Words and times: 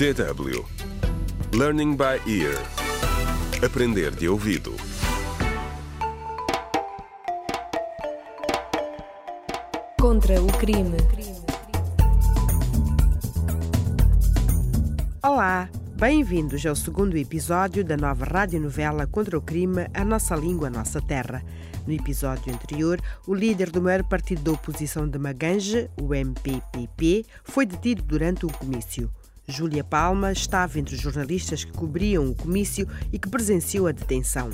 DW 0.00 0.64
Learning 1.52 1.94
by 1.94 2.16
Ear 2.26 2.56
Aprender 3.62 4.10
de 4.12 4.30
ouvido 4.30 4.74
Contra 10.00 10.40
o 10.40 10.46
crime. 10.56 10.96
Olá, 15.22 15.68
bem-vindos 15.96 16.64
ao 16.64 16.74
segundo 16.74 17.18
episódio 17.18 17.84
da 17.84 17.98
nova 17.98 18.24
radionovela 18.24 19.06
Contra 19.06 19.36
o 19.36 19.42
Crime, 19.42 19.86
A 19.92 20.02
Nossa 20.02 20.34
Língua, 20.34 20.68
a 20.68 20.70
Nossa 20.70 21.02
Terra. 21.02 21.44
No 21.86 21.92
episódio 21.92 22.54
anterior, 22.54 22.98
o 23.26 23.34
líder 23.34 23.70
do 23.70 23.82
maior 23.82 24.02
partido 24.04 24.44
da 24.44 24.52
oposição 24.52 25.06
de 25.06 25.18
Maganje, 25.18 25.90
o 26.00 26.14
MPPP, 26.14 27.26
foi 27.44 27.66
detido 27.66 28.02
durante 28.02 28.46
um 28.46 28.48
comício. 28.48 29.10
Júlia 29.50 29.82
Palma 29.82 30.32
estava 30.32 30.78
entre 30.78 30.94
os 30.94 31.00
jornalistas 31.00 31.64
que 31.64 31.72
cobriam 31.72 32.30
o 32.30 32.34
comício 32.34 32.88
e 33.12 33.18
que 33.18 33.28
presenciou 33.28 33.88
a 33.88 33.92
detenção. 33.92 34.50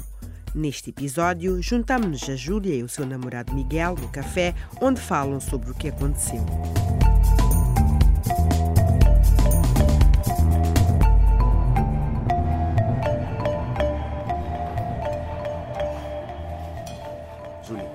Neste 0.54 0.88
episódio, 0.88 1.60
juntamos-nos 1.62 2.28
a 2.30 2.34
Júlia 2.34 2.74
e 2.74 2.82
o 2.82 2.88
seu 2.88 3.04
namorado 3.04 3.54
Miguel 3.54 3.95
no 4.01 4.09
café, 4.09 4.54
onde 4.80 5.01
falam 5.01 5.38
sobre 5.38 5.70
o 5.70 5.74
que 5.74 5.88
aconteceu. 5.88 6.45
Júlia, 17.62 17.90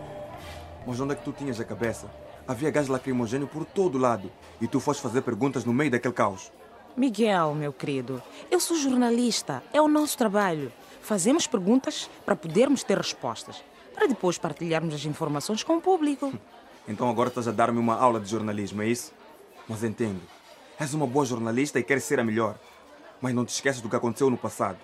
mas 0.86 1.00
onde 1.00 1.14
é 1.14 1.16
que 1.16 1.24
tu 1.24 1.32
tinhas 1.32 1.60
a 1.60 1.66
cabeça? 1.66 2.06
Havia 2.48 2.70
gás 2.70 2.88
lacrimogêneo 2.88 3.48
por 3.48 3.66
todo 3.66 3.98
lado 3.98 4.32
e 4.60 4.68
tu 4.68 4.80
foste 4.80 5.02
fazer 5.02 5.22
perguntas 5.22 5.66
no 5.66 5.74
meio 5.74 5.90
daquele 5.90 6.14
caos. 6.14 6.52
Miguel, 6.96 7.56
meu 7.56 7.72
querido, 7.72 8.22
eu 8.50 8.60
sou 8.60 8.76
jornalista, 8.76 9.64
é 9.72 9.82
o 9.82 9.88
nosso 9.88 10.18
trabalho. 10.18 10.72
Fazemos 11.02 11.48
perguntas 11.48 12.10
para 12.26 12.36
podermos 12.36 12.84
ter 12.84 12.98
respostas, 12.98 13.64
para 13.94 14.08
depois 14.08 14.38
partilharmos 14.38 14.94
as 14.94 15.06
informações 15.06 15.64
com 15.64 15.78
o 15.78 15.82
público. 15.82 16.34
Então 16.88 17.10
agora 17.10 17.30
estás 17.30 17.48
a 17.48 17.52
dar-me 17.52 17.80
uma 17.80 17.96
aula 17.96 18.20
de 18.20 18.30
jornalismo, 18.30 18.82
é 18.82 18.88
isso? 18.88 19.14
Mas 19.70 19.84
entendo. 19.84 20.22
És 20.78 20.94
uma 20.94 21.08
boa 21.08 21.26
jornalista 21.26 21.80
e 21.80 21.84
queres 21.84 22.04
ser 22.04 22.20
a 22.20 22.24
melhor. 22.24 22.60
Mas 23.22 23.34
não 23.34 23.46
te 23.46 23.54
esqueças 23.54 23.82
do 23.82 23.90
que 23.90 23.96
aconteceu 23.96 24.30
no 24.30 24.38
passado. 24.38 24.78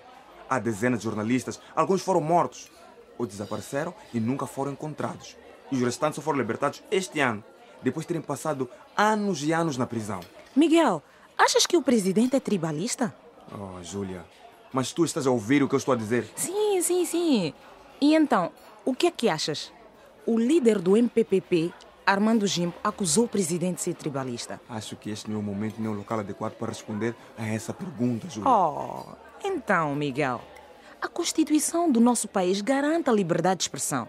Há 0.48 0.58
dezenas 0.58 1.00
de 1.00 1.04
jornalistas, 1.04 1.60
alguns 1.76 2.00
foram 2.00 2.22
mortos, 2.22 2.70
ou 3.18 3.26
desapareceram 3.26 3.94
e 4.14 4.20
nunca 4.20 4.46
foram 4.46 4.72
encontrados. 4.72 5.36
E 5.70 5.76
os 5.76 5.82
restantes 5.82 6.16
só 6.16 6.22
foram 6.22 6.38
libertados 6.38 6.82
este 6.90 7.20
ano, 7.20 7.44
depois 7.82 8.04
de 8.04 8.08
terem 8.08 8.22
passado 8.22 8.70
anos 8.96 9.42
e 9.42 9.52
anos 9.52 9.76
na 9.76 9.86
prisão. 9.86 10.20
Miguel, 10.56 11.02
achas 11.38 11.64
que 11.64 11.76
o 11.76 11.82
presidente 11.82 12.36
é 12.36 12.40
tribalista? 12.40 13.14
Oh, 13.52 13.82
Júlia, 13.82 14.24
mas 14.72 14.92
tu 14.92 15.04
estás 15.04 15.26
a 15.26 15.30
ouvir 15.30 15.62
o 15.62 15.68
que 15.68 15.74
eu 15.74 15.78
estou 15.78 15.94
a 15.94 15.96
dizer? 15.96 16.28
Sim, 16.36 16.82
sim, 16.82 17.04
sim. 17.06 17.54
E 18.00 18.14
então, 18.14 18.50
o 18.84 18.94
que 18.94 19.06
é 19.06 19.10
que 19.10 19.28
achas? 19.28 19.72
O 20.26 20.38
líder 20.38 20.78
do 20.78 20.96
MPPP, 20.96 21.72
Armando 22.04 22.46
Gimpo, 22.46 22.78
acusou 22.84 23.24
o 23.24 23.28
presidente 23.28 23.76
de 23.76 23.82
ser 23.82 23.94
tribalista. 23.94 24.60
Acho 24.68 24.96
que 24.96 25.10
este 25.10 25.30
não 25.30 25.36
é 25.36 25.40
o 25.40 25.42
momento 25.42 25.76
nem 25.78 25.90
o 25.90 25.94
local 25.94 26.20
adequado 26.20 26.54
para 26.54 26.68
responder 26.68 27.14
a 27.36 27.46
essa 27.46 27.72
pergunta, 27.72 28.28
Júlia. 28.28 28.50
Oh, 28.50 29.04
então, 29.42 29.94
Miguel, 29.94 30.40
a 31.00 31.08
Constituição 31.08 31.90
do 31.90 32.00
nosso 32.00 32.28
país 32.28 32.60
garante 32.60 33.08
a 33.08 33.12
liberdade 33.12 33.58
de 33.58 33.64
expressão. 33.64 34.08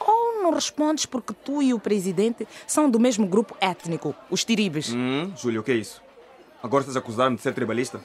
Ou 0.00 0.42
não 0.42 0.52
respondes 0.52 1.06
porque 1.06 1.32
tu 1.32 1.62
e 1.62 1.72
o 1.72 1.78
presidente 1.78 2.46
são 2.66 2.90
do 2.90 2.98
mesmo 2.98 3.26
grupo 3.26 3.56
étnico, 3.60 4.14
os 4.30 4.44
tiribes? 4.44 4.92
Hum, 4.92 5.32
Júlia, 5.36 5.60
o 5.60 5.62
que 5.62 5.72
é 5.72 5.76
isso? 5.76 6.02
Agora 6.62 6.82
estás 6.82 6.96
a 6.96 7.00
acusar-me 7.00 7.36
de 7.36 7.42
ser 7.42 7.52
tribalista? 7.54 8.00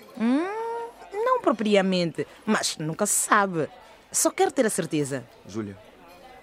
Não 1.13 1.39
propriamente, 1.41 2.25
mas 2.45 2.77
nunca 2.80 3.05
se 3.05 3.14
sabe. 3.14 3.67
Só 4.11 4.31
quero 4.31 4.52
ter 4.52 4.66
a 4.66 4.69
certeza. 4.69 5.23
Júlia, 5.48 5.77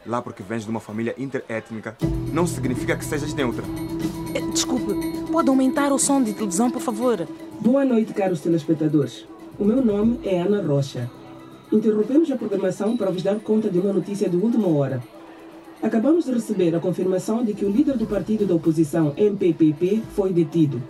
lá 0.06 0.22
porque 0.22 0.42
vens 0.42 0.64
de 0.64 0.70
uma 0.70 0.80
família 0.80 1.14
interétnica, 1.18 1.96
não 2.32 2.46
significa 2.46 2.96
que 2.96 3.04
sejas 3.04 3.34
neutra. 3.34 3.64
Eh, 4.34 4.40
Desculpe, 4.52 4.94
pode 5.32 5.48
aumentar 5.48 5.92
o 5.92 5.98
som 5.98 6.22
de 6.22 6.32
televisão, 6.34 6.70
por 6.70 6.80
favor? 6.82 7.26
Boa 7.60 7.84
noite, 7.84 8.14
caros 8.14 8.40
telespectadores. 8.40 9.26
O 9.58 9.64
meu 9.64 9.84
nome 9.84 10.20
é 10.24 10.40
Ana 10.40 10.62
Rocha. 10.62 11.10
Interrompemos 11.72 12.30
a 12.30 12.36
programação 12.36 12.96
para 12.96 13.10
vos 13.10 13.22
dar 13.22 13.40
conta 13.40 13.68
de 13.68 13.78
uma 13.78 13.92
notícia 13.92 14.28
de 14.28 14.36
última 14.36 14.68
hora. 14.68 15.02
Acabamos 15.82 16.24
de 16.24 16.32
receber 16.32 16.74
a 16.74 16.80
confirmação 16.80 17.44
de 17.44 17.52
que 17.54 17.64
o 17.64 17.70
líder 17.70 17.96
do 17.96 18.06
partido 18.06 18.46
da 18.46 18.54
oposição, 18.54 19.12
MPPP, 19.16 20.02
foi 20.14 20.32
detido. 20.32 20.80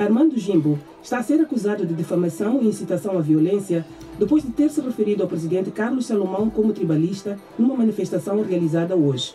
Armando 0.00 0.38
Jimbo 0.38 0.78
está 1.02 1.18
a 1.18 1.22
ser 1.22 1.38
acusado 1.42 1.84
de 1.84 1.92
difamação 1.92 2.62
e 2.62 2.66
incitação 2.66 3.18
à 3.18 3.20
violência 3.20 3.84
depois 4.18 4.42
de 4.42 4.50
ter 4.50 4.70
se 4.70 4.80
referido 4.80 5.22
ao 5.22 5.28
presidente 5.28 5.70
Carlos 5.70 6.06
Salomão 6.06 6.48
como 6.48 6.72
tribalista 6.72 7.38
numa 7.58 7.76
manifestação 7.76 8.42
realizada 8.42 8.96
hoje. 8.96 9.34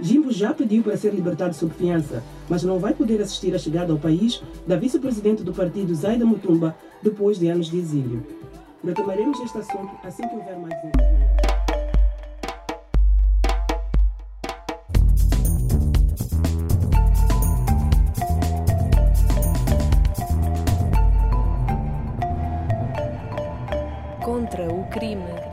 Jimbo 0.00 0.30
já 0.30 0.54
pediu 0.54 0.84
para 0.84 0.96
ser 0.96 1.12
libertado 1.12 1.52
sob 1.52 1.74
fiança, 1.74 2.22
mas 2.48 2.62
não 2.62 2.78
vai 2.78 2.94
poder 2.94 3.20
assistir 3.20 3.56
à 3.56 3.58
chegada 3.58 3.92
ao 3.92 3.98
país 3.98 4.40
da 4.64 4.76
vice-presidente 4.76 5.42
do 5.42 5.52
partido 5.52 5.92
Zaida 5.96 6.24
Mutumba 6.24 6.76
depois 7.02 7.36
de 7.36 7.48
anos 7.48 7.68
de 7.68 7.76
exílio. 7.76 8.24
Retomaremos 8.84 9.40
este 9.40 9.58
assunto 9.58 9.90
assim 10.04 10.22
que 10.28 10.36
houver 10.36 10.56
mais 10.60 10.74
desenvolvimento. 10.74 11.35
Crime. 24.90 25.45